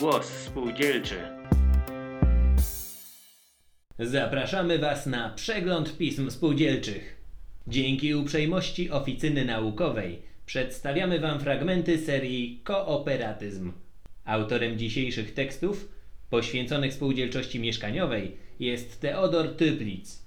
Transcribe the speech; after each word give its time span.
Głos 0.00 0.26
spółdzielczy. 0.26 1.14
Zapraszamy 3.98 4.78
Was 4.78 5.06
na 5.06 5.30
przegląd 5.30 5.96
pism 5.96 6.30
spółdzielczych. 6.30 7.16
Dzięki 7.66 8.14
uprzejmości 8.14 8.90
oficyny 8.90 9.44
naukowej 9.44 10.22
przedstawiamy 10.46 11.20
Wam 11.20 11.40
fragmenty 11.40 11.98
serii 11.98 12.60
Kooperatyzm. 12.64 13.72
Autorem 14.24 14.78
dzisiejszych 14.78 15.34
tekstów, 15.34 15.88
poświęconych 16.30 16.94
spółdzielczości 16.94 17.60
mieszkaniowej, 17.60 18.36
jest 18.60 19.00
Teodor 19.00 19.56
Typlic. 19.56 20.22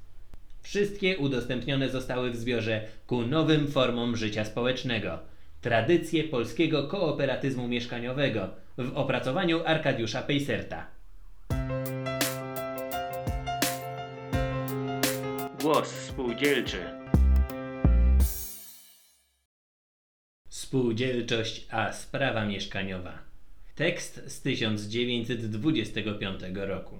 Wszystkie 0.62 1.18
udostępnione 1.18 1.90
zostały 1.90 2.32
w 2.32 2.36
zbiorze 2.36 2.82
ku 3.08 3.22
nowym 3.22 3.68
formom 3.68 4.18
życia 4.18 4.46
społecznego. 4.46 5.31
Tradycje 5.62 6.24
polskiego 6.24 6.88
kooperatyzmu 6.88 7.68
mieszkaniowego 7.68 8.50
w 8.78 8.98
opracowaniu 8.98 9.66
Arkadiusza 9.66 10.22
Pejserta. 10.22 10.88
Głos 15.62 15.90
spółdzielczy. 15.90 16.78
Spółdzielczość 20.50 21.68
a 21.72 21.94
sprawa 21.94 22.46
mieszkaniowa. 22.46 23.20
Tekst 23.76 24.24
z 24.28 24.42
1925 24.42 26.42
roku. 26.56 27.00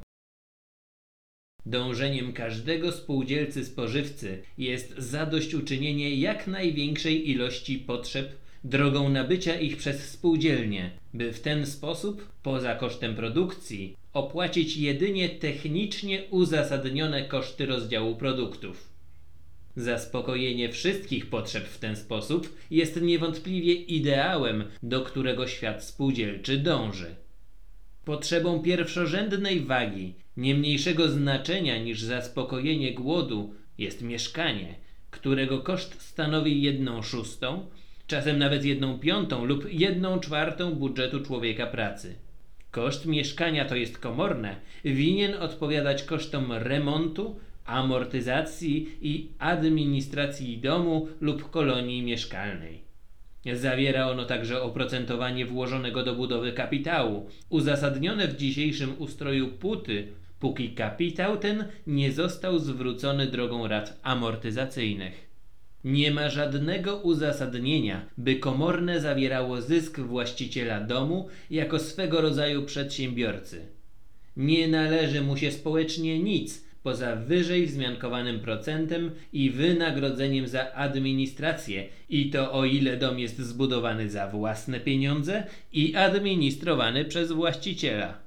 Dążeniem 1.66 2.34
każdego 2.34 2.92
spółdzielcy 2.92 3.66
spożywcy 3.66 4.44
jest 4.58 4.98
zadośćuczynienie 4.98 6.16
jak 6.16 6.48
największej 6.48 7.30
ilości 7.30 7.80
potrzeb 7.80 8.41
drogą 8.64 9.10
nabycia 9.10 9.60
ich 9.60 9.78
przez 9.78 10.10
spółdzielnię, 10.10 10.92
by 11.14 11.34
w 11.34 11.40
ten 11.40 11.66
sposób, 11.66 12.30
poza 12.44 12.76
kosztem 12.76 13.16
produkcji, 13.16 13.98
opłacić 14.14 14.78
jedynie 14.78 15.30
technicznie 15.30 16.24
uzasadnione 16.30 17.26
koszty 17.26 17.66
rozdziału 17.66 18.16
produktów. 18.16 18.92
Zaspokojenie 19.76 20.70
wszystkich 20.70 21.30
potrzeb 21.30 21.68
w 21.68 21.80
ten 21.80 21.96
sposób 21.96 22.56
jest 22.72 23.02
niewątpliwie 23.02 23.74
ideałem, 23.74 24.64
do 24.84 25.02
którego 25.02 25.48
świat 25.48 25.84
spółdzielczy 25.84 26.58
dąży. 26.58 27.16
Potrzebą 28.06 28.60
pierwszorzędnej 28.60 29.60
wagi, 29.60 30.14
nie 30.38 30.56
mniejszego 30.56 31.10
znaczenia 31.10 31.84
niż 31.84 32.02
zaspokojenie 32.02 32.94
głodu, 32.94 33.54
jest 33.78 34.02
mieszkanie, 34.02 34.76
którego 35.10 35.60
koszt 35.60 36.02
stanowi 36.02 36.62
jedną 36.62 37.02
szóstą, 37.02 37.66
czasem 38.12 38.40
nawet 38.40 38.66
jedną 38.66 39.00
piątą 39.00 39.46
lub 39.46 39.74
jedną 39.74 40.20
czwartą 40.20 40.76
budżetu 40.76 41.20
człowieka 41.20 41.68
pracy. 41.68 42.16
Koszt 42.72 43.06
mieszkania, 43.06 43.66
to 43.66 43.76
jest 43.76 43.98
komorne, 43.98 44.56
winien 44.86 45.34
odpowiadać 45.34 46.04
kosztom 46.04 46.52
remontu, 46.52 47.40
amortyzacji 47.66 48.90
i 49.02 49.28
administracji 49.40 50.58
domu 50.58 51.08
lub 51.22 51.50
kolonii 51.50 52.04
mieszkalnej. 52.04 52.82
Zawiera 53.54 54.08
ono 54.08 54.26
także 54.26 54.62
oprocentowanie 54.62 55.46
włożonego 55.46 56.04
do 56.04 56.16
budowy 56.16 56.54
kapitału, 56.54 57.30
uzasadnione 57.50 58.28
w 58.28 58.38
dzisiejszym 58.38 58.96
ustroju 58.98 59.48
puty, 59.48 60.08
póki 60.40 60.70
kapitał 60.70 61.38
ten 61.38 61.66
nie 61.88 62.12
został 62.12 62.60
zwrócony 62.60 63.28
drogą 63.28 63.68
rat 63.68 64.00
amortyzacyjnych. 64.04 65.31
Nie 65.84 66.12
ma 66.12 66.30
żadnego 66.30 66.98
uzasadnienia, 66.98 68.06
by 68.18 68.36
komorne 68.36 69.02
zawierało 69.02 69.62
zysk 69.62 70.00
właściciela 70.00 70.82
domu 70.82 71.30
jako 71.50 71.80
swego 71.80 72.22
rodzaju 72.22 72.66
przedsiębiorcy. 72.66 73.66
Nie 74.38 74.68
należy 74.68 75.22
mu 75.22 75.38
się 75.38 75.52
społecznie 75.52 76.20
nic 76.20 76.66
poza 76.84 77.16
wyżej 77.16 77.66
wzmiankowanym 77.66 78.40
procentem 78.40 79.12
i 79.34 79.50
wynagrodzeniem 79.50 80.48
za 80.48 80.74
administrację, 80.74 81.88
i 82.10 82.30
to 82.30 82.54
o 82.54 82.66
ile 82.66 82.98
dom 82.98 83.20
jest 83.20 83.40
zbudowany 83.40 84.10
za 84.10 84.28
własne 84.28 84.80
pieniądze 84.80 85.44
i 85.74 85.96
administrowany 85.96 87.06
przez 87.06 87.32
właściciela. 87.32 88.18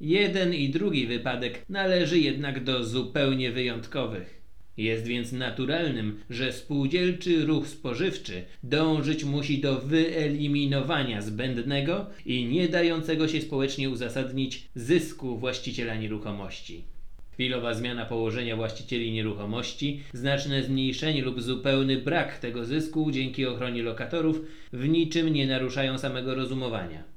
Jeden 0.00 0.54
i 0.54 0.68
drugi 0.68 1.06
wypadek 1.06 1.64
należy 1.68 2.18
jednak 2.18 2.64
do 2.64 2.84
zupełnie 2.84 3.52
wyjątkowych. 3.52 4.43
Jest 4.76 5.06
więc 5.06 5.32
naturalnym, 5.32 6.20
że 6.30 6.52
spółdzielczy 6.52 7.46
ruch 7.46 7.68
spożywczy 7.68 8.44
dążyć 8.62 9.24
musi 9.24 9.58
do 9.60 9.80
wyeliminowania 9.80 11.22
zbędnego 11.22 12.06
i 12.26 12.44
nie 12.44 12.68
dającego 12.68 13.28
się 13.28 13.40
społecznie 13.40 13.90
uzasadnić 13.90 14.68
zysku 14.74 15.38
właściciela 15.38 15.94
nieruchomości. 15.94 16.84
Chwilowa 17.32 17.74
zmiana 17.74 18.06
położenia 18.06 18.56
właścicieli 18.56 19.12
nieruchomości, 19.12 20.02
znaczne 20.12 20.62
zmniejszenie 20.62 21.22
lub 21.22 21.42
zupełny 21.42 21.96
brak 21.96 22.38
tego 22.38 22.64
zysku 22.64 23.10
dzięki 23.10 23.46
ochronie 23.46 23.82
lokatorów 23.82 24.40
w 24.72 24.88
niczym 24.88 25.28
nie 25.28 25.46
naruszają 25.46 25.98
samego 25.98 26.34
rozumowania. 26.34 27.13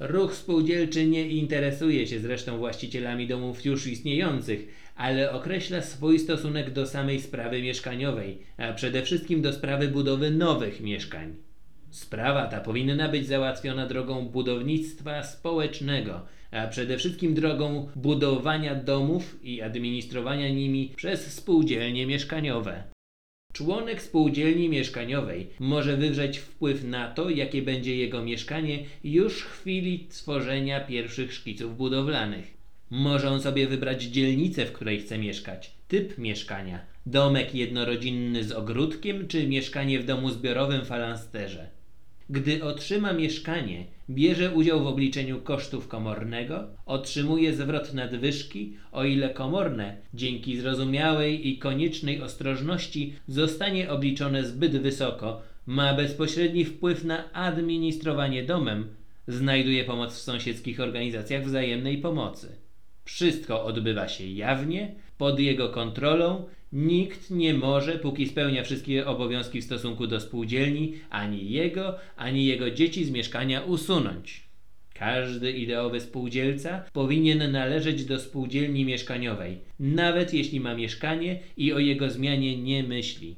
Ruch 0.00 0.34
spółdzielczy 0.34 1.06
nie 1.06 1.28
interesuje 1.28 2.06
się 2.06 2.20
zresztą 2.20 2.58
właścicielami 2.58 3.26
domów 3.26 3.64
już 3.64 3.86
istniejących, 3.86 4.92
ale 4.96 5.32
określa 5.32 5.82
swój 5.82 6.18
stosunek 6.18 6.72
do 6.72 6.86
samej 6.86 7.20
sprawy 7.20 7.62
mieszkaniowej, 7.62 8.38
a 8.56 8.72
przede 8.72 9.02
wszystkim 9.02 9.42
do 9.42 9.52
sprawy 9.52 9.88
budowy 9.88 10.30
nowych 10.30 10.80
mieszkań. 10.80 11.36
Sprawa 11.90 12.46
ta 12.46 12.60
powinna 12.60 13.08
być 13.08 13.26
załatwiona 13.26 13.86
drogą 13.86 14.28
budownictwa 14.28 15.22
społecznego, 15.22 16.26
a 16.50 16.66
przede 16.66 16.98
wszystkim 16.98 17.34
drogą 17.34 17.88
budowania 17.96 18.74
domów 18.74 19.38
i 19.42 19.62
administrowania 19.62 20.48
nimi 20.48 20.92
przez 20.96 21.34
spółdzielnie 21.34 22.06
mieszkaniowe. 22.06 22.82
Członek 23.52 24.02
spółdzielni 24.02 24.68
mieszkaniowej 24.68 25.46
może 25.58 25.96
wywrzeć 25.96 26.38
wpływ 26.38 26.84
na 26.84 27.10
to, 27.10 27.30
jakie 27.30 27.62
będzie 27.62 27.96
jego 27.96 28.22
mieszkanie 28.22 28.78
już 29.04 29.42
w 29.42 29.50
chwili 29.50 30.06
tworzenia 30.08 30.80
pierwszych 30.80 31.34
szkiców 31.34 31.76
budowlanych. 31.76 32.54
Może 32.90 33.30
on 33.30 33.42
sobie 33.42 33.66
wybrać 33.66 34.02
dzielnicę, 34.02 34.66
w 34.66 34.72
której 34.72 35.00
chce 35.00 35.18
mieszkać, 35.18 35.72
typ 35.88 36.18
mieszkania, 36.18 36.80
domek 37.06 37.54
jednorodzinny 37.54 38.44
z 38.44 38.52
ogródkiem 38.52 39.28
czy 39.28 39.46
mieszkanie 39.46 40.00
w 40.00 40.04
domu 40.04 40.30
zbiorowym 40.30 40.84
falansterze. 40.84 41.79
Gdy 42.30 42.64
otrzyma 42.64 43.12
mieszkanie, 43.12 43.86
bierze 44.10 44.50
udział 44.54 44.84
w 44.84 44.86
obliczeniu 44.86 45.40
kosztów 45.40 45.88
komornego, 45.88 46.66
otrzymuje 46.86 47.54
zwrot 47.54 47.94
nadwyżki, 47.94 48.76
o 48.92 49.04
ile 49.04 49.30
komorne, 49.30 49.96
dzięki 50.14 50.56
zrozumiałej 50.56 51.48
i 51.48 51.58
koniecznej 51.58 52.22
ostrożności, 52.22 53.14
zostanie 53.28 53.90
obliczone 53.90 54.44
zbyt 54.44 54.76
wysoko, 54.76 55.42
ma 55.66 55.94
bezpośredni 55.94 56.64
wpływ 56.64 57.04
na 57.04 57.32
administrowanie 57.32 58.42
domem, 58.42 58.88
znajduje 59.28 59.84
pomoc 59.84 60.14
w 60.14 60.22
sąsiedzkich 60.22 60.80
organizacjach 60.80 61.44
wzajemnej 61.44 61.98
pomocy. 61.98 62.56
Wszystko 63.04 63.64
odbywa 63.64 64.08
się 64.08 64.26
jawnie, 64.26 64.94
pod 65.20 65.40
jego 65.40 65.68
kontrolą. 65.68 66.44
Nikt 66.72 67.30
nie 67.30 67.54
może, 67.54 67.98
póki 67.98 68.28
spełnia 68.28 68.64
wszystkie 68.64 69.06
obowiązki 69.06 69.60
w 69.60 69.64
stosunku 69.64 70.06
do 70.06 70.20
spółdzielni, 70.20 70.94
ani 71.10 71.50
jego, 71.50 71.98
ani 72.16 72.46
jego 72.46 72.70
dzieci 72.70 73.04
z 73.04 73.10
mieszkania 73.10 73.60
usunąć. 73.60 74.42
Każdy 74.94 75.52
ideowy 75.52 76.00
spółdzielca 76.00 76.84
powinien 76.92 77.52
należeć 77.52 78.04
do 78.04 78.20
spółdzielni 78.20 78.84
mieszkaniowej, 78.84 79.58
nawet 79.80 80.34
jeśli 80.34 80.60
ma 80.60 80.74
mieszkanie 80.74 81.40
i 81.56 81.72
o 81.72 81.78
jego 81.78 82.10
zmianie 82.10 82.62
nie 82.62 82.82
myśli. 82.82 83.36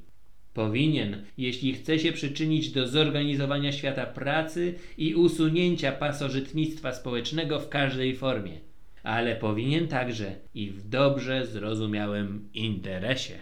Powinien, 0.54 1.24
jeśli 1.38 1.72
chce 1.74 1.98
się 1.98 2.12
przyczynić 2.12 2.70
do 2.70 2.88
zorganizowania 2.88 3.72
świata 3.72 4.06
pracy 4.06 4.74
i 4.98 5.14
usunięcia 5.14 5.92
pasożytnictwa 5.92 6.92
społecznego 6.92 7.60
w 7.60 7.68
każdej 7.68 8.16
formie 8.16 8.71
ale 9.02 9.36
powinien 9.36 9.88
także 9.88 10.34
i 10.54 10.70
w 10.70 10.88
dobrze 10.88 11.46
zrozumiałym 11.46 12.48
interesie. 12.54 13.38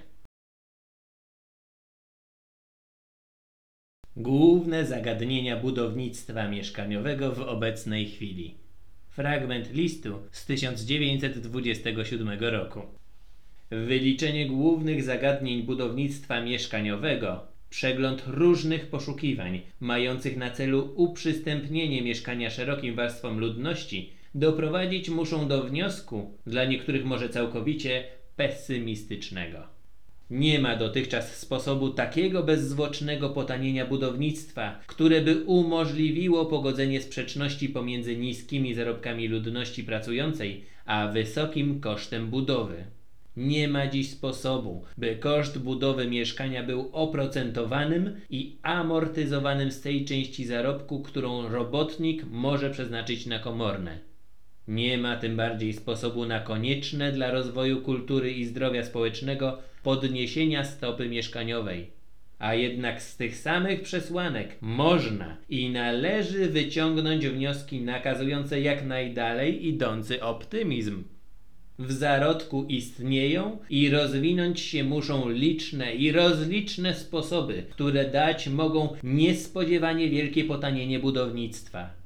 Główne 4.17 4.87
zagadnienia 4.87 5.57
budownictwa 5.57 6.49
mieszkaniowego 6.49 7.33
w 7.33 7.41
obecnej 7.41 8.07
chwili. 8.07 8.55
Fragment 9.09 9.73
listu 9.73 10.19
z 10.31 10.47
1927 10.47 12.39
roku. 12.41 12.81
Wyliczenie 13.71 14.47
głównych 14.47 15.03
zagadnień 15.03 15.63
budownictwa 15.63 16.41
mieszkaniowego, 16.41 17.47
przegląd 17.71 18.23
różnych 18.27 18.87
poszukiwań 18.87 19.61
mających 19.81 20.37
na 20.37 20.51
celu 20.51 20.93
uprzystępnienie 20.97 22.03
mieszkania 22.03 22.51
szerokim 22.51 22.95
warstwom 22.95 23.39
ludności 23.39 24.20
doprowadzić 24.35 25.09
muszą 25.09 25.49
do 25.49 25.63
wniosku, 25.63 26.39
dla 26.47 26.65
niektórych 26.65 27.05
może 27.05 27.29
całkowicie 27.29 28.05
pesymistycznego. 28.37 29.81
Nie 30.31 30.59
ma 30.59 30.77
dotychczas 30.77 31.37
sposobu 31.37 31.91
takiego 31.91 32.43
bezzwłocznego 32.43 33.31
potanienia 33.31 33.87
budownictwa, 33.87 34.81
które 34.87 35.21
by 35.21 35.45
umożliwiło 35.45 36.47
pogodzenie 36.47 37.01
sprzeczności 37.01 37.69
pomiędzy 37.69 38.17
niskimi 38.17 38.75
zarobkami 38.75 39.29
ludności 39.29 39.85
pracującej, 39.85 40.65
a 40.87 41.09
wysokim 41.09 41.81
kosztem 41.81 42.27
budowy. 42.27 42.85
Nie 43.37 43.69
ma 43.69 43.87
dziś 43.87 44.11
sposobu, 44.11 44.85
by 44.99 45.17
koszt 45.17 45.59
budowy 45.59 46.07
mieszkania 46.07 46.63
był 46.63 46.91
oprocentowanym 46.93 48.21
i 48.31 48.59
amortyzowanym 48.63 49.73
z 49.73 49.81
tej 49.81 50.05
części 50.05 50.47
zarobku, 50.47 51.03
którą 51.03 51.49
robotnik 51.49 52.25
może 52.31 52.71
przeznaczyć 52.71 53.27
na 53.27 53.39
komorne. 53.39 54.10
Nie 54.71 54.99
ma 54.99 55.17
tym 55.17 55.37
bardziej 55.37 55.73
sposobu 55.73 56.27
na 56.27 56.41
konieczne 56.41 57.13
dla 57.13 57.31
rozwoju 57.31 57.81
kultury 57.81 58.33
i 58.33 58.45
zdrowia 58.45 58.85
społecznego 58.85 59.59
podniesienia 59.83 60.65
stopy 60.65 61.09
mieszkaniowej. 61.09 61.91
A 62.39 62.55
jednak 62.55 63.03
z 63.03 63.17
tych 63.17 63.37
samych 63.37 63.83
przesłanek 63.83 64.57
można 64.61 65.37
i 65.49 65.71
należy 65.71 66.47
wyciągnąć 66.47 67.27
wnioski 67.27 67.81
nakazujące 67.81 68.61
jak 68.61 68.87
najdalej 68.87 69.67
idący 69.67 70.23
optymizm. 70.23 71.05
W 71.79 71.93
zarodku 71.93 72.65
istnieją 72.69 73.59
i 73.71 73.91
rozwinąć 73.91 74.61
się 74.61 74.85
muszą 74.85 75.29
liczne 75.29 75.95
i 75.95 76.13
rozliczne 76.13 76.95
sposoby, 76.95 77.63
które 77.71 78.11
dać 78.11 78.49
mogą 78.49 78.97
niespodziewanie 79.03 80.09
wielkie 80.09 80.45
potanienie 80.45 80.99
budownictwa. 80.99 82.00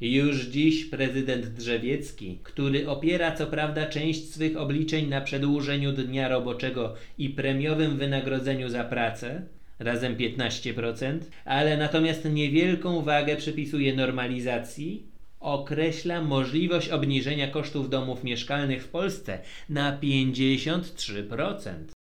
Już 0.00 0.46
dziś 0.46 0.84
prezydent 0.84 1.46
Drzewiecki, 1.46 2.38
który 2.42 2.88
opiera 2.88 3.32
co 3.32 3.46
prawda 3.46 3.86
część 3.86 4.30
swych 4.30 4.56
obliczeń 4.56 5.08
na 5.08 5.20
przedłużeniu 5.20 5.92
dnia 5.92 6.28
roboczego 6.28 6.94
i 7.18 7.30
premiowym 7.30 7.96
wynagrodzeniu 7.96 8.68
za 8.68 8.84
pracę, 8.84 9.42
razem 9.78 10.16
15%, 10.16 11.18
ale 11.44 11.76
natomiast 11.76 12.24
niewielką 12.24 13.02
wagę 13.02 13.36
przypisuje 13.36 13.94
normalizacji, 13.96 15.06
określa 15.40 16.22
możliwość 16.22 16.88
obniżenia 16.88 17.48
kosztów 17.48 17.90
domów 17.90 18.24
mieszkalnych 18.24 18.84
w 18.84 18.88
Polsce 18.88 19.38
na 19.68 19.98
53%. 19.98 21.95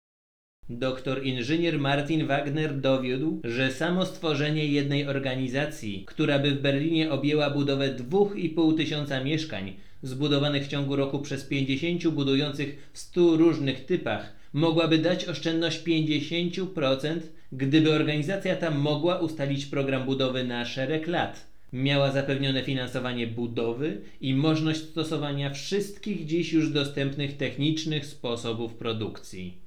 Doktor 0.71 1.27
inżynier 1.27 1.79
Martin 1.79 2.27
Wagner 2.27 2.81
dowiódł, 2.81 3.41
że 3.45 3.73
samo 3.73 4.07
stworzenie 4.07 4.67
jednej 4.67 5.07
organizacji, 5.07 6.05
która 6.07 6.39
by 6.39 6.51
w 6.51 6.61
Berlinie 6.61 7.11
objęła 7.11 7.51
budowę 7.51 7.95
2,5 7.95 8.77
tysiąca 8.77 9.25
mieszkań, 9.25 9.73
zbudowanych 10.03 10.65
w 10.65 10.69
ciągu 10.69 10.97
roku 10.97 11.19
przez 11.19 11.45
50 11.45 12.09
budujących 12.09 12.91
w 12.93 12.99
100 12.99 13.37
różnych 13.37 13.87
typach, 13.87 14.33
mogłaby 14.53 14.99
dać 14.99 15.25
oszczędność 15.25 15.85
50%, 15.85 17.21
gdyby 17.53 17.93
organizacja 17.93 18.57
ta 18.57 18.71
mogła 18.71 19.19
ustalić 19.19 19.67
program 19.67 20.05
budowy 20.05 20.45
na 20.45 20.65
szereg 20.65 21.07
lat. 21.07 21.47
Miała 21.73 22.13
zapewnione 22.13 22.63
finansowanie 22.63 23.27
budowy 23.27 24.01
i 24.21 24.35
możliwość 24.35 24.81
stosowania 24.81 25.51
wszystkich 25.51 26.27
dziś 26.27 26.53
już 26.53 26.71
dostępnych 26.71 27.37
technicznych 27.37 28.07
sposobów 28.07 28.75
produkcji. 28.75 29.62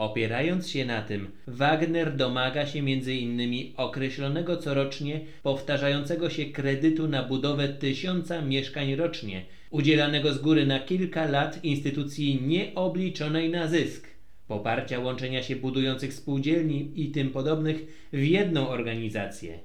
Opierając 0.00 0.68
się 0.70 0.84
na 0.84 1.02
tym, 1.02 1.30
Wagner 1.46 2.16
domaga 2.16 2.66
się 2.66 2.78
m.in. 2.78 3.72
określonego 3.76 4.56
corocznie 4.56 5.20
powtarzającego 5.42 6.30
się 6.30 6.46
kredytu 6.46 7.08
na 7.08 7.22
budowę 7.22 7.68
tysiąca 7.68 8.42
mieszkań 8.42 8.94
rocznie, 8.94 9.44
udzielanego 9.70 10.32
z 10.32 10.38
góry 10.38 10.66
na 10.66 10.80
kilka 10.80 11.24
lat 11.24 11.64
instytucji 11.64 12.42
nieobliczonej 12.42 13.50
na 13.50 13.66
zysk, 13.66 14.06
poparcia 14.48 15.00
łączenia 15.00 15.42
się 15.42 15.56
budujących 15.56 16.14
spółdzielni 16.14 16.92
i 16.94 17.10
tym 17.10 17.30
podobnych 17.30 18.08
w 18.12 18.22
jedną 18.22 18.68
organizację, 18.68 19.58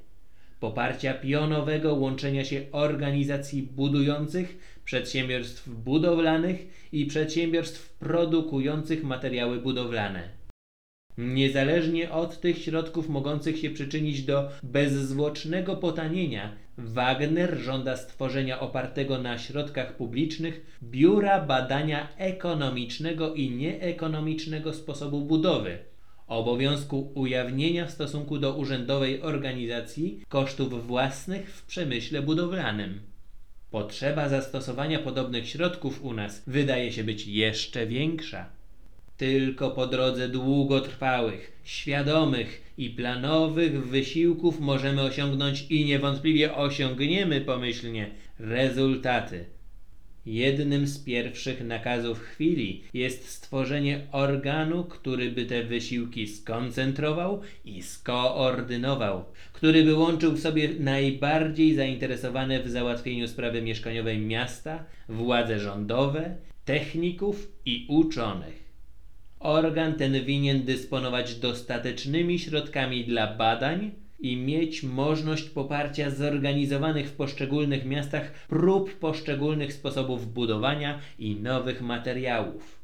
poparcia 0.59 1.13
pionowego 1.13 1.93
łączenia 1.93 2.45
się 2.45 2.61
organizacji 2.71 3.63
budujących, 3.63 4.74
przedsiębiorstw 4.85 5.69
budowlanych 5.69 6.87
i 6.91 7.05
przedsiębiorstw 7.05 7.93
produkujących 7.93 9.03
materiały 9.03 9.59
budowlane. 9.59 10.29
Niezależnie 11.17 12.11
od 12.11 12.41
tych 12.41 12.57
środków 12.57 13.09
mogących 13.09 13.59
się 13.59 13.69
przyczynić 13.69 14.23
do 14.23 14.49
bezzwłocznego 14.63 15.75
potanienia, 15.75 16.55
Wagner 16.77 17.57
żąda 17.57 17.97
stworzenia 17.97 18.59
opartego 18.59 19.21
na 19.21 19.37
środkach 19.37 19.97
publicznych 19.97 20.77
Biura 20.83 21.41
Badania 21.41 22.07
Ekonomicznego 22.17 23.33
i 23.33 23.51
Nieekonomicznego 23.51 24.73
Sposobu 24.73 25.21
Budowy, 25.21 25.77
obowiązku 26.27 27.11
ujawnienia 27.15 27.85
w 27.85 27.91
stosunku 27.91 28.37
do 28.37 28.55
urzędowej 28.55 29.21
organizacji 29.21 30.21
kosztów 30.29 30.87
własnych 30.87 31.55
w 31.55 31.65
przemyśle 31.65 32.21
budowlanym. 32.21 33.14
Potrzeba 33.75 34.29
zastosowania 34.29 34.99
podobnych 34.99 35.49
środków 35.49 36.03
u 36.03 36.13
nas 36.13 36.43
wydaje 36.47 36.91
się 36.91 37.03
być 37.03 37.27
jeszcze 37.27 37.87
większa. 37.87 38.49
Tylko 39.17 39.71
po 39.71 39.87
drodze 39.87 40.29
długotrwałych, 40.29 41.59
świadomych 41.63 42.73
i 42.77 42.89
planowych 42.89 43.87
wysiłków 43.87 44.59
możemy 44.59 45.01
osiągnąć 45.01 45.65
i 45.69 45.85
niewątpliwie 45.85 46.55
osiągniemy 46.55 47.41
pomyślnie 47.41 48.09
rezultaty. 48.39 49.45
Jednym 50.25 50.87
z 50.87 50.99
pierwszych 50.99 51.63
nakazów 51.63 52.19
chwili 52.19 52.83
jest 52.93 53.29
stworzenie 53.29 54.01
organu, 54.11 54.83
który 54.83 55.31
by 55.31 55.45
te 55.45 55.63
wysiłki 55.63 56.27
skoncentrował 56.27 57.41
i 57.65 57.83
skoordynował, 57.83 59.25
który 59.53 59.83
by 59.83 59.93
łączył 59.93 60.31
w 60.31 60.39
sobie 60.39 60.69
najbardziej 60.79 61.75
zainteresowane 61.75 62.63
w 62.63 62.69
załatwieniu 62.69 63.27
sprawy 63.27 63.61
mieszkaniowej 63.61 64.19
miasta, 64.19 64.85
władze 65.09 65.59
rządowe, 65.59 66.35
techników 66.65 67.51
i 67.65 67.85
uczonych. 67.89 68.65
Organ 69.39 69.93
ten 69.93 70.25
winien 70.25 70.63
dysponować 70.63 71.35
dostatecznymi 71.35 72.39
środkami 72.39 73.05
dla 73.05 73.35
badań 73.35 73.91
i 74.19 74.37
mieć 74.37 74.83
możliwość 74.83 75.49
poparcia 75.49 76.09
zorganizowanych 76.09 77.07
w 77.07 77.15
poszczególnych 77.15 77.85
miastach 77.85 78.31
prób 78.47 78.99
poszczególnych 78.99 79.73
sposobów 79.73 80.33
budowania 80.33 80.99
i 81.19 81.35
nowych 81.35 81.81
materiałów. 81.81 82.79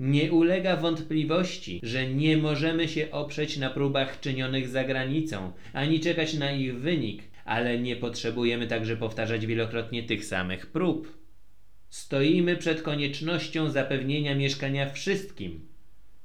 Nie 0.00 0.32
ulega 0.32 0.76
wątpliwości, 0.76 1.80
że 1.82 2.06
nie 2.06 2.36
możemy 2.36 2.88
się 2.88 3.10
oprzeć 3.10 3.56
na 3.56 3.70
próbach 3.70 4.20
czynionych 4.20 4.68
za 4.68 4.84
granicą, 4.84 5.52
ani 5.72 6.00
czekać 6.00 6.34
na 6.34 6.52
ich 6.52 6.78
wynik, 6.78 7.22
ale 7.44 7.78
nie 7.78 7.96
potrzebujemy 7.96 8.66
także 8.66 8.96
powtarzać 8.96 9.46
wielokrotnie 9.46 10.02
tych 10.02 10.24
samych 10.24 10.66
prób. 10.66 11.18
Stoimy 11.88 12.56
przed 12.56 12.82
koniecznością 12.82 13.70
zapewnienia 13.70 14.34
mieszkania 14.34 14.90
wszystkim, 14.90 15.75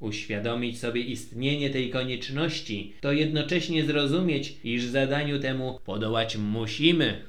Uświadomić 0.01 0.79
sobie 0.79 1.01
istnienie 1.01 1.70
tej 1.70 1.89
konieczności, 1.89 2.93
to 3.01 3.12
jednocześnie 3.12 3.86
zrozumieć, 3.86 4.58
iż 4.63 4.84
zadaniu 4.84 5.39
temu 5.39 5.79
podołać 5.86 6.38
musimy. 6.38 7.25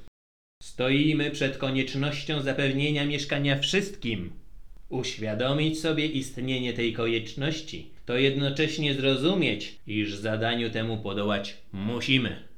Stoimy 0.62 1.30
przed 1.30 1.56
koniecznością 1.56 2.42
zapewnienia 2.42 3.06
mieszkania 3.06 3.58
wszystkim. 3.58 4.30
Uświadomić 4.88 5.80
sobie 5.80 6.06
istnienie 6.06 6.72
tej 6.72 6.92
konieczności, 6.92 7.90
to 8.06 8.16
jednocześnie 8.16 8.94
zrozumieć, 8.94 9.78
iż 9.86 10.14
zadaniu 10.14 10.70
temu 10.70 10.98
podołać 10.98 11.56
musimy. 11.72 12.48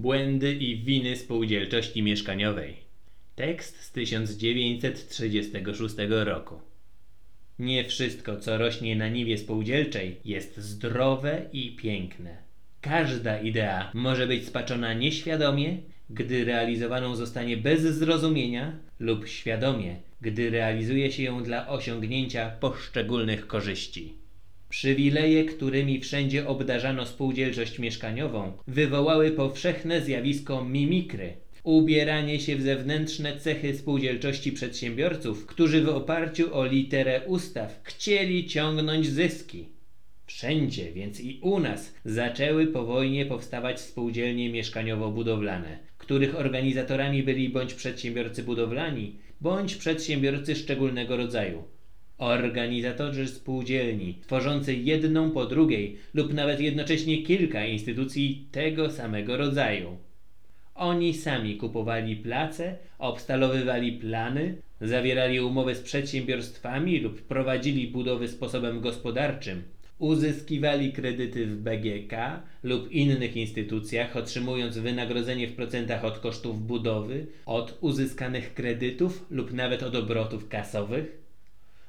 Błędy 0.00 0.54
i 0.54 0.76
winy 0.76 1.16
spółdzielczości 1.16 2.02
mieszkaniowej. 2.02 2.87
Tekst 3.38 3.82
z 3.82 3.92
1936 3.92 5.94
roku. 6.08 6.54
Nie 7.58 7.84
wszystko, 7.84 8.36
co 8.36 8.58
rośnie 8.58 8.96
na 8.96 9.08
niwie 9.08 9.38
spółdzielczej, 9.38 10.16
jest 10.24 10.56
zdrowe 10.56 11.42
i 11.52 11.76
piękne. 11.76 12.36
Każda 12.80 13.40
idea 13.40 13.90
może 13.94 14.26
być 14.26 14.46
spaczona 14.46 14.94
nieświadomie, 14.94 15.76
gdy 16.10 16.44
realizowaną 16.44 17.16
zostanie 17.16 17.56
bez 17.56 17.82
zrozumienia, 17.82 18.72
lub 19.00 19.28
świadomie, 19.28 19.96
gdy 20.20 20.50
realizuje 20.50 21.12
się 21.12 21.22
ją 21.22 21.42
dla 21.42 21.68
osiągnięcia 21.68 22.50
poszczególnych 22.50 23.46
korzyści. 23.46 24.14
Przywileje, 24.68 25.44
którymi 25.44 26.00
wszędzie 26.00 26.46
obdarzano 26.46 27.06
spółdzielczość 27.06 27.78
mieszkaniową, 27.78 28.52
wywołały 28.66 29.30
powszechne 29.30 30.02
zjawisko 30.02 30.64
mimikry, 30.64 31.34
ubieranie 31.62 32.40
się 32.40 32.56
w 32.56 32.62
zewnętrzne 32.62 33.36
cechy 33.36 33.74
spółdzielczości 33.74 34.52
przedsiębiorców, 34.52 35.46
którzy 35.46 35.82
w 35.82 35.88
oparciu 35.88 36.54
o 36.54 36.66
literę 36.66 37.20
ustaw 37.26 37.80
chcieli 37.82 38.46
ciągnąć 38.46 39.08
zyski. 39.08 39.68
Wszędzie, 40.26 40.92
więc 40.92 41.20
i 41.20 41.38
u 41.42 41.60
nas, 41.60 41.94
zaczęły 42.04 42.66
po 42.66 42.84
wojnie 42.84 43.26
powstawać 43.26 43.80
spółdzielnie 43.80 44.50
mieszkaniowo-budowlane, 44.50 45.76
których 45.98 46.36
organizatorami 46.36 47.22
byli 47.22 47.48
bądź 47.48 47.74
przedsiębiorcy 47.74 48.42
budowlani, 48.42 49.16
bądź 49.40 49.74
przedsiębiorcy 49.74 50.56
szczególnego 50.56 51.16
rodzaju. 51.16 51.64
organizatorzy 52.18 53.26
spółdzielni, 53.26 54.18
tworzący 54.22 54.74
jedną 54.74 55.30
po 55.30 55.46
drugiej 55.46 55.96
lub 56.14 56.34
nawet 56.34 56.60
jednocześnie 56.60 57.22
kilka 57.22 57.66
instytucji 57.66 58.48
tego 58.52 58.90
samego 58.90 59.36
rodzaju. 59.36 59.96
Oni 60.78 61.14
sami 61.14 61.56
kupowali 61.56 62.16
place, 62.16 62.76
obstalowywali 62.98 63.92
plany, 63.92 64.54
zawierali 64.80 65.40
umowy 65.40 65.74
z 65.74 65.80
przedsiębiorstwami 65.80 67.00
lub 67.00 67.22
prowadzili 67.22 67.88
budowy 67.88 68.28
sposobem 68.28 68.80
gospodarczym. 68.80 69.62
Uzyskiwali 69.98 70.92
kredyty 70.92 71.46
w 71.46 71.56
BGK 71.56 72.42
lub 72.62 72.92
innych 72.92 73.36
instytucjach, 73.36 74.16
otrzymując 74.16 74.78
wynagrodzenie 74.78 75.48
w 75.48 75.56
procentach 75.56 76.04
od 76.04 76.18
kosztów 76.18 76.66
budowy, 76.66 77.26
od 77.46 77.78
uzyskanych 77.80 78.54
kredytów 78.54 79.26
lub 79.30 79.52
nawet 79.52 79.82
od 79.82 79.94
obrotów 79.94 80.48
kasowych. 80.48 81.18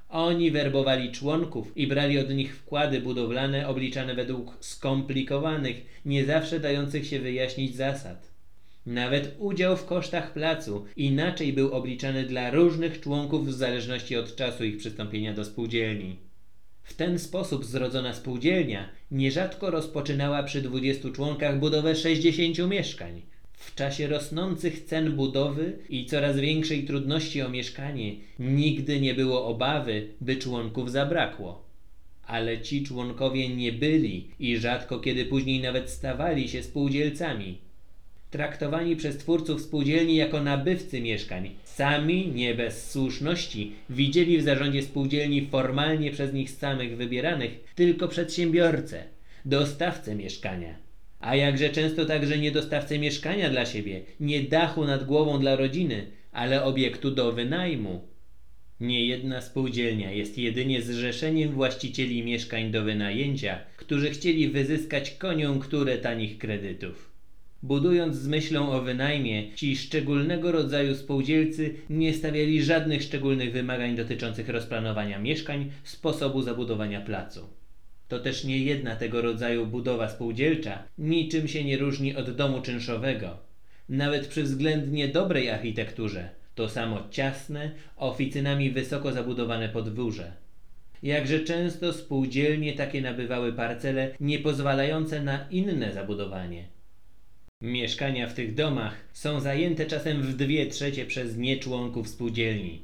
Oni 0.09 0.51
werbowali 0.51 1.11
członków 1.11 1.77
i 1.77 1.87
brali 1.87 2.19
od 2.19 2.29
nich 2.29 2.55
wkłady 2.55 3.01
budowlane 3.01 3.67
obliczane 3.67 4.15
według 4.15 4.57
skomplikowanych, 4.59 5.85
nie 6.05 6.25
zawsze 6.25 6.59
dających 6.59 7.07
się 7.07 7.19
wyjaśnić 7.19 7.75
zasad. 7.75 8.38
Nawet 8.85 9.35
udział 9.39 9.77
w 9.77 9.85
kosztach 9.85 10.33
placu 10.33 10.85
inaczej 10.95 11.53
był 11.53 11.71
obliczany 11.71 12.23
dla 12.23 12.51
różnych 12.51 13.01
członków 13.01 13.47
w 13.47 13.53
zależności 13.53 14.15
od 14.15 14.35
czasu 14.35 14.63
ich 14.63 14.77
przystąpienia 14.77 15.33
do 15.33 15.45
spółdzielni. 15.45 16.15
W 16.83 16.93
ten 16.93 17.19
sposób 17.19 17.65
zrodzona 17.65 18.13
spółdzielnia 18.13 18.89
nierzadko 19.11 19.71
rozpoczynała 19.71 20.43
przy 20.43 20.61
20 20.61 21.09
członkach 21.09 21.59
budowę 21.59 21.95
60 21.95 22.57
mieszkań. 22.69 23.21
W 23.53 23.75
czasie 23.75 24.07
rosnących 24.07 24.85
cen 24.85 25.15
budowy 25.15 25.77
i 25.89 26.05
coraz 26.05 26.39
większej 26.39 26.85
trudności 26.85 27.41
o 27.41 27.49
mieszkanie 27.49 28.15
nigdy 28.39 29.01
nie 29.01 29.13
było 29.13 29.45
obawy, 29.45 30.07
by 30.21 30.35
członków 30.35 30.91
zabrakło. 30.91 31.63
Ale 32.25 32.61
ci 32.61 32.83
członkowie 32.83 33.49
nie 33.49 33.71
byli 33.71 34.27
i 34.39 34.57
rzadko 34.57 34.99
kiedy 34.99 35.25
później 35.25 35.61
nawet 35.61 35.89
stawali 35.89 36.49
się 36.49 36.63
spółdzielcami 36.63 37.68
traktowani 38.31 38.95
przez 38.95 39.17
twórców 39.17 39.61
spółdzielni 39.61 40.15
jako 40.15 40.43
nabywcy 40.43 41.01
mieszkań. 41.01 41.49
Sami, 41.63 42.27
nie 42.27 42.55
bez 42.55 42.91
słuszności, 42.91 43.71
widzieli 43.89 44.37
w 44.37 44.43
zarządzie 44.43 44.83
spółdzielni 44.83 45.47
formalnie 45.51 46.11
przez 46.11 46.33
nich 46.33 46.51
samych 46.51 46.97
wybieranych 46.97 47.51
tylko 47.75 48.07
przedsiębiorcę, 48.07 49.03
dostawcę 49.45 50.15
mieszkania. 50.15 50.75
A 51.19 51.35
jakże 51.35 51.69
często 51.69 52.05
także 52.05 52.37
nie 52.37 52.51
dostawcę 52.51 52.99
mieszkania 52.99 53.49
dla 53.49 53.65
siebie, 53.65 54.01
nie 54.19 54.43
dachu 54.43 54.85
nad 54.85 55.03
głową 55.05 55.39
dla 55.39 55.55
rodziny, 55.55 56.05
ale 56.31 56.63
obiektu 56.63 57.11
do 57.11 57.31
wynajmu. 57.31 58.07
Nie 58.79 59.05
jedna 59.05 59.41
spółdzielnia 59.41 60.11
jest 60.11 60.37
jedynie 60.37 60.81
zrzeszeniem 60.81 61.51
właścicieli 61.51 62.23
mieszkań 62.23 62.71
do 62.71 62.83
wynajęcia, 62.83 63.59
którzy 63.77 64.09
chcieli 64.09 64.49
wyzyskać 64.49 65.11
koniunkturę 65.11 65.97
tanich 65.97 66.37
kredytów. 66.37 67.08
Budując 67.63 68.15
z 68.15 68.27
myślą 68.27 68.71
o 68.71 68.81
wynajmie, 68.81 69.53
ci 69.55 69.77
szczególnego 69.77 70.51
rodzaju 70.51 70.95
spółdzielcy 70.95 71.75
nie 71.89 72.13
stawiali 72.13 72.63
żadnych 72.63 73.03
szczególnych 73.03 73.51
wymagań 73.51 73.95
dotyczących 73.95 74.49
rozplanowania 74.49 75.19
mieszkań, 75.19 75.71
sposobu 75.83 76.41
zabudowania 76.41 77.01
placu. 77.01 77.49
To 78.07 78.19
też 78.19 78.43
nie 78.43 78.57
jedna 78.57 78.95
tego 78.95 79.21
rodzaju 79.21 79.67
budowa 79.67 80.09
spółdzielcza 80.09 80.83
niczym 80.97 81.47
się 81.47 81.63
nie 81.63 81.77
różni 81.77 82.15
od 82.15 82.35
domu 82.35 82.61
czynszowego. 82.61 83.37
Nawet 83.89 84.27
przy 84.27 84.43
względnie 84.43 85.07
dobrej 85.07 85.49
architekturze, 85.49 86.29
to 86.55 86.69
samo 86.69 87.07
ciasne, 87.11 87.71
oficynami 87.97 88.71
wysoko 88.71 89.11
zabudowane 89.11 89.69
podwórze. 89.69 90.31
Jakże 91.03 91.39
często 91.39 91.93
spółdzielnie 91.93 92.73
takie 92.73 93.01
nabywały 93.01 93.53
parcele 93.53 94.15
nie 94.19 94.39
pozwalające 94.39 95.21
na 95.21 95.47
inne 95.49 95.93
zabudowanie. 95.93 96.78
Mieszkania 97.63 98.27
w 98.27 98.33
tych 98.33 98.53
domach 98.55 98.95
są 99.13 99.39
zajęte 99.39 99.85
czasem 99.85 100.21
w 100.21 100.35
dwie 100.35 100.67
trzecie 100.67 101.05
przez 101.05 101.37
nieczłonków 101.37 102.07
spółdzielni. 102.07 102.81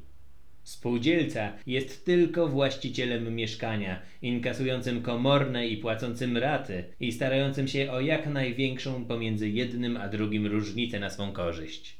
Spółdzielca 0.63 1.53
jest 1.67 2.05
tylko 2.05 2.47
właścicielem 2.47 3.35
mieszkania, 3.35 4.01
inkasującym 4.21 5.01
komorne 5.01 5.67
i 5.67 5.77
płacącym 5.77 6.37
raty 6.37 6.83
i 6.99 7.11
starającym 7.11 7.67
się 7.67 7.91
o 7.91 8.01
jak 8.01 8.27
największą 8.27 9.05
pomiędzy 9.05 9.49
jednym 9.49 9.97
a 9.97 10.09
drugim 10.09 10.47
różnicę 10.47 10.99
na 10.99 11.09
swą 11.09 11.31
korzyść. 11.31 11.97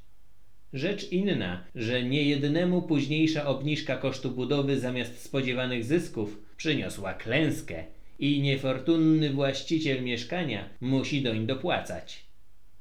Rzecz 0.73 1.11
inna, 1.11 1.63
że 1.75 2.03
niejednemu 2.03 2.81
późniejsza 2.81 3.45
obniżka 3.45 3.97
kosztu 3.97 4.31
budowy 4.31 4.79
zamiast 4.79 5.21
spodziewanych 5.21 5.83
zysków 5.83 6.41
przyniosła 6.57 7.13
klęskę 7.13 7.83
i 8.19 8.41
niefortunny 8.41 9.29
właściciel 9.29 10.03
mieszkania 10.03 10.69
musi 10.81 11.21
doń 11.21 11.45
dopłacać 11.45 12.24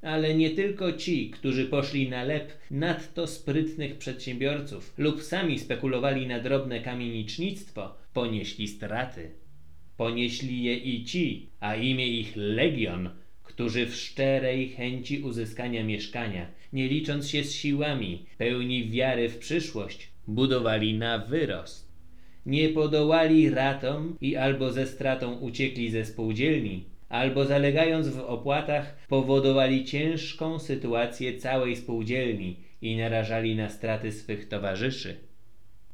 ale 0.04 0.34
nie 0.34 0.50
tylko 0.50 0.92
ci, 0.92 1.30
którzy 1.30 1.64
poszli 1.64 2.08
na 2.08 2.24
lep 2.24 2.52
nadto 2.70 3.26
sprytnych 3.26 3.98
przedsiębiorców 3.98 4.94
lub 4.98 5.22
sami 5.22 5.58
spekulowali 5.58 6.26
na 6.26 6.40
drobne 6.40 6.80
kamienicznictwo, 6.80 7.94
ponieśli 8.12 8.68
straty. 8.68 9.30
Ponieśli 9.96 10.62
je 10.62 10.76
i 10.76 11.04
ci, 11.04 11.48
a 11.60 11.76
imię 11.76 12.08
ich 12.08 12.32
legion, 12.36 13.10
którzy 13.42 13.86
w 13.86 13.96
szczerej 13.96 14.68
chęci 14.68 15.20
uzyskania 15.20 15.84
mieszkania, 15.84 16.46
nie 16.72 16.88
licząc 16.88 17.28
się 17.28 17.44
z 17.44 17.52
siłami, 17.52 18.26
pełni 18.38 18.90
wiary 18.90 19.28
w 19.28 19.38
przyszłość, 19.38 20.10
budowali 20.26 20.94
na 20.94 21.18
wyrost. 21.18 21.94
Nie 22.46 22.68
podołali 22.68 23.50
ratom 23.50 24.16
i 24.20 24.36
albo 24.36 24.72
ze 24.72 24.86
stratą 24.86 25.38
uciekli 25.38 25.90
ze 25.90 26.04
spółdzielni, 26.04 26.84
albo 27.08 27.44
zalegając 27.44 28.08
w 28.08 28.20
opłatach 28.20 29.06
powodowali 29.08 29.84
ciężką 29.84 30.58
sytuację 30.58 31.38
całej 31.38 31.76
spółdzielni 31.76 32.56
i 32.82 32.96
narażali 32.96 33.56
na 33.56 33.68
straty 33.68 34.12
swych 34.12 34.48
towarzyszy. 34.48 35.16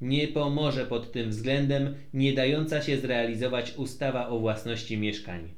Nie 0.01 0.29
pomoże 0.29 0.87
pod 0.87 1.13
tym 1.13 1.31
względem 1.31 1.95
nie 2.15 2.33
dająca 2.33 2.83
się 2.83 2.97
zrealizować 2.97 3.75
ustawa 3.77 4.29
o 4.29 4.39
własności 4.39 4.99
mieszkań. 4.99 5.49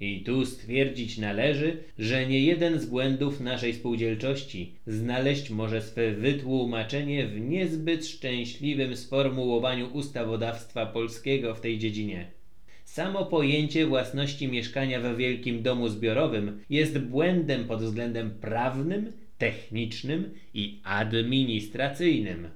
I 0.00 0.22
tu 0.24 0.46
stwierdzić 0.46 1.18
należy, 1.18 1.76
że 1.98 2.26
nie 2.26 2.40
jeden 2.40 2.80
z 2.80 2.86
błędów 2.86 3.40
naszej 3.40 3.74
spółdzielczości 3.74 4.74
znaleźć 4.86 5.50
może 5.50 5.82
swe 5.82 6.12
wytłumaczenie 6.12 7.26
w 7.26 7.40
niezbyt 7.40 8.06
szczęśliwym 8.06 8.96
sformułowaniu 8.96 9.86
ustawodawstwa 9.92 10.86
polskiego 10.86 11.54
w 11.54 11.60
tej 11.60 11.78
dziedzinie. 11.78 12.41
Samo 12.84 13.26
pojęcie 13.26 13.86
własności 13.86 14.48
mieszkania 14.48 15.00
we 15.00 15.16
wielkim 15.16 15.62
domu 15.62 15.88
zbiorowym 15.88 16.60
jest 16.70 16.98
błędem 16.98 17.64
pod 17.64 17.82
względem 17.82 18.30
prawnym, 18.30 19.12
technicznym 19.38 20.34
i 20.54 20.80
administracyjnym. 20.84 22.48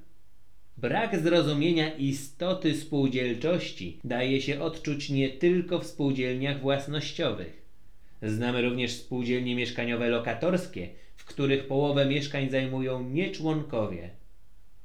Brak 0.76 1.20
zrozumienia 1.20 1.94
istoty 1.94 2.74
spółdzielczości 2.74 3.98
daje 4.04 4.40
się 4.40 4.60
odczuć 4.60 5.10
nie 5.10 5.28
tylko 5.28 5.78
w 5.78 5.86
spółdzielniach 5.86 6.60
własnościowych. 6.60 7.62
Znamy 8.22 8.62
również 8.62 8.92
spółdzielnie 8.92 9.54
mieszkaniowe 9.54 10.08
lokatorskie, 10.08 10.88
w 11.16 11.24
których 11.24 11.66
połowę 11.66 12.06
mieszkań 12.06 12.50
zajmują 12.50 13.10
nieczłonkowie. 13.10 14.10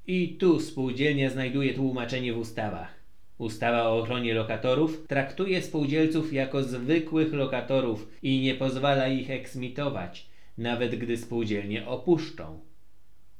I 0.07 0.29
tu 0.39 0.59
spółdzielnia 0.59 1.29
znajduje 1.29 1.73
tłumaczenie 1.73 2.33
w 2.33 2.37
ustawach. 2.37 3.00
Ustawa 3.41 3.89
o 3.89 3.99
ochronie 3.99 4.33
lokatorów 4.33 5.07
traktuje 5.07 5.61
spółdzielców 5.61 6.33
jako 6.33 6.63
zwykłych 6.63 7.33
lokatorów 7.33 8.09
i 8.23 8.39
nie 8.39 8.55
pozwala 8.55 9.07
ich 9.07 9.31
eksmitować, 9.31 10.27
nawet 10.57 10.95
gdy 10.95 11.17
spółdzielnie 11.17 11.87
opuszczą. 11.87 12.59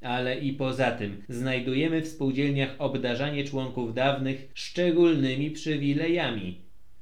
Ale 0.01 0.39
i 0.39 0.53
poza 0.53 0.91
tym 0.91 1.23
znajdujemy 1.29 2.01
w 2.01 2.07
spółdzielniach 2.07 2.75
obdarzanie 2.77 3.43
członków 3.43 3.93
dawnych 3.93 4.51
szczególnymi 4.53 5.51
przywilejami, 5.51 6.61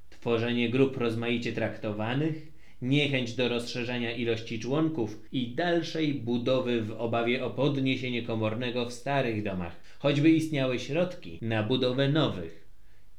tworzenie 0.10 0.70
grup 0.70 0.98
rozmaicie 0.98 1.54
traktowanych, 1.54 2.48
niechęć 2.82 3.34
do 3.34 3.50
rozszerzania 3.50 4.12
ilości 4.12 4.60
członków 4.60 5.22
i 5.32 5.48
dalszej 5.48 6.14
budowy 6.14 6.82
w 6.82 6.92
obawie 6.92 7.46
o 7.46 7.50
podniesienie 7.50 8.24
komornego 8.24 8.86
w 8.86 8.94
starych 8.94 9.44
domach, 9.44 9.76
choćby 10.00 10.30
istniały 10.30 10.80
środki 10.80 11.40
na 11.42 11.64
budowę 11.64 12.10
nowych 12.10 12.59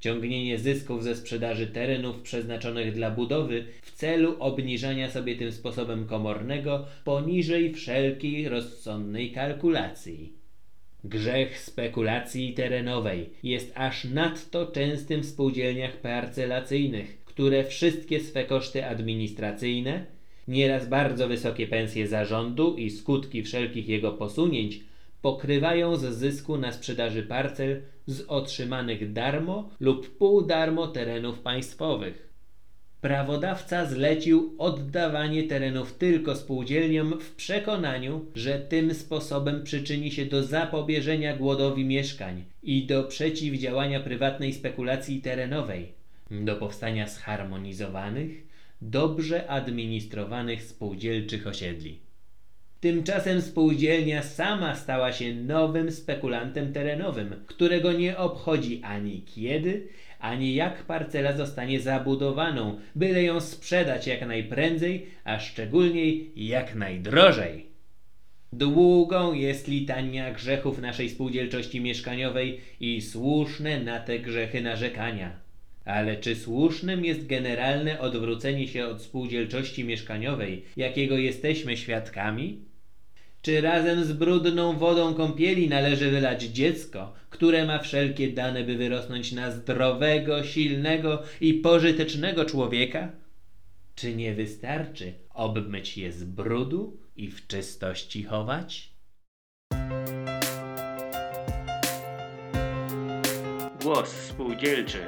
ciągnienie 0.00 0.58
zysków 0.58 1.04
ze 1.04 1.16
sprzedaży 1.16 1.66
terenów 1.66 2.20
przeznaczonych 2.20 2.92
dla 2.92 3.10
budowy 3.10 3.64
w 3.82 3.92
celu 3.92 4.36
obniżania 4.38 5.10
sobie 5.10 5.36
tym 5.36 5.52
sposobem 5.52 6.06
komornego 6.06 6.86
poniżej 7.04 7.74
wszelkiej 7.74 8.48
rozsądnej 8.48 9.32
kalkulacji. 9.32 10.32
Grzech 11.04 11.58
spekulacji 11.58 12.54
terenowej 12.54 13.30
jest 13.42 13.72
aż 13.74 14.04
nadto 14.04 14.66
częstym 14.66 15.20
w 15.20 15.26
spółdzielniach 15.26 15.96
parcelacyjnych, 15.96 17.24
które 17.24 17.64
wszystkie 17.64 18.20
swe 18.20 18.44
koszty 18.44 18.86
administracyjne, 18.86 20.06
nieraz 20.48 20.88
bardzo 20.88 21.28
wysokie 21.28 21.66
pensje 21.66 22.08
zarządu 22.08 22.76
i 22.76 22.90
skutki 22.90 23.42
wszelkich 23.42 23.88
jego 23.88 24.12
posunięć 24.12 24.80
pokrywają 25.22 25.96
z 25.96 26.04
zysku 26.04 26.58
na 26.58 26.72
sprzedaży 26.72 27.22
parcel 27.22 27.82
z 28.06 28.24
otrzymanych 28.28 29.12
darmo 29.12 29.70
lub 29.80 30.18
pół 30.18 30.42
darmo 30.42 30.86
terenów 30.86 31.38
państwowych. 31.38 32.30
Prawodawca 33.00 33.86
zlecił 33.86 34.54
oddawanie 34.58 35.42
terenów 35.42 35.92
tylko 35.92 36.36
spółdzielniom 36.36 37.20
w 37.20 37.34
przekonaniu, 37.34 38.24
że 38.34 38.58
tym 38.58 38.94
sposobem 38.94 39.62
przyczyni 39.64 40.10
się 40.10 40.26
do 40.26 40.42
zapobieżenia 40.42 41.36
głodowi 41.36 41.84
mieszkań 41.84 42.44
i 42.62 42.86
do 42.86 43.04
przeciwdziałania 43.04 44.00
prywatnej 44.00 44.52
spekulacji 44.52 45.20
terenowej, 45.20 45.92
do 46.30 46.56
powstania 46.56 47.08
zharmonizowanych, 47.08 48.30
dobrze 48.82 49.50
administrowanych 49.50 50.62
spółdzielczych 50.62 51.46
osiedli. 51.46 51.98
Tymczasem 52.80 53.42
spółdzielnia 53.42 54.22
sama 54.22 54.74
stała 54.74 55.12
się 55.12 55.34
nowym 55.34 55.92
spekulantem 55.92 56.72
terenowym, 56.72 57.34
którego 57.46 57.92
nie 57.92 58.18
obchodzi 58.18 58.80
ani 58.84 59.22
kiedy, 59.22 59.88
ani 60.20 60.54
jak 60.54 60.82
parcela 60.82 61.36
zostanie 61.36 61.80
zabudowaną, 61.80 62.80
byle 62.94 63.22
ją 63.22 63.40
sprzedać 63.40 64.06
jak 64.06 64.26
najprędzej, 64.26 65.06
a 65.24 65.40
szczególniej 65.40 66.32
jak 66.36 66.74
najdrożej. 66.74 67.66
Długą 68.52 69.32
jest 69.32 69.68
litania 69.68 70.32
grzechów 70.32 70.80
naszej 70.80 71.10
spółdzielczości 71.10 71.80
mieszkaniowej 71.80 72.60
i 72.80 73.00
słuszne 73.00 73.80
na 73.80 74.00
te 74.00 74.18
grzechy 74.18 74.60
narzekania. 74.60 75.32
Ale 75.84 76.16
czy 76.16 76.36
słusznym 76.36 77.04
jest 77.04 77.26
generalne 77.26 78.00
odwrócenie 78.00 78.68
się 78.68 78.86
od 78.86 79.02
spółdzielczości 79.02 79.84
mieszkaniowej, 79.84 80.64
jakiego 80.76 81.18
jesteśmy 81.18 81.76
świadkami? 81.76 82.69
Czy 83.42 83.60
razem 83.60 84.04
z 84.04 84.12
brudną 84.12 84.78
wodą 84.78 85.14
kąpieli 85.14 85.68
należy 85.68 86.10
wylać 86.10 86.42
dziecko, 86.42 87.12
które 87.30 87.66
ma 87.66 87.78
wszelkie 87.78 88.32
dane, 88.32 88.64
by 88.64 88.76
wyrosnąć 88.76 89.32
na 89.32 89.50
zdrowego, 89.50 90.44
silnego 90.44 91.22
i 91.40 91.54
pożytecznego 91.54 92.44
człowieka? 92.44 93.12
Czy 93.94 94.14
nie 94.14 94.34
wystarczy 94.34 95.12
obmyć 95.34 95.98
je 95.98 96.12
z 96.12 96.24
brudu 96.24 97.00
i 97.16 97.30
w 97.30 97.46
czystości 97.46 98.24
chować? 98.24 98.90
Głos 103.82 104.08
spółdzielczy. 104.08 104.98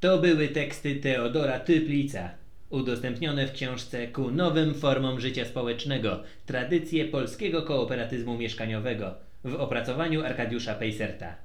To 0.00 0.18
były 0.18 0.48
teksty 0.48 0.96
Teodora 0.96 1.60
Typlica, 1.60 2.45
udostępnione 2.70 3.46
w 3.46 3.52
książce 3.52 4.08
Ku 4.08 4.30
nowym 4.30 4.74
formom 4.74 5.20
życia 5.20 5.44
społecznego 5.44 6.22
Tradycje 6.46 7.04
polskiego 7.04 7.62
kooperatyzmu 7.62 8.38
mieszkaniowego 8.38 9.14
w 9.44 9.54
opracowaniu 9.54 10.24
Arkadiusza 10.24 10.74
Pejserta. 10.74 11.36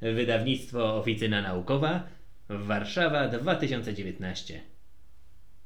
Wydawnictwo 0.00 0.96
Oficyna 0.96 1.42
Naukowa, 1.42 2.02
Warszawa 2.48 3.28
2019. 3.28 4.75